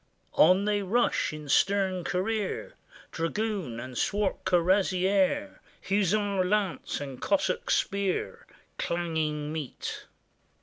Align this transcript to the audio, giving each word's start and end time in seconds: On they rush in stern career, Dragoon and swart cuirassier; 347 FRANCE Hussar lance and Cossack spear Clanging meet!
On 0.33 0.65
they 0.65 0.81
rush 0.81 1.31
in 1.31 1.47
stern 1.47 2.03
career, 2.03 2.73
Dragoon 3.11 3.79
and 3.79 3.95
swart 3.95 4.43
cuirassier; 4.45 5.59
347 5.83 5.83
FRANCE 5.83 6.09
Hussar 6.09 6.49
lance 6.49 6.99
and 7.01 7.21
Cossack 7.21 7.69
spear 7.69 8.47
Clanging 8.79 9.53
meet! 9.53 10.07